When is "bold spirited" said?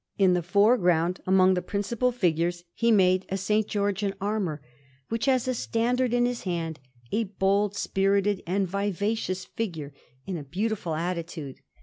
7.25-8.41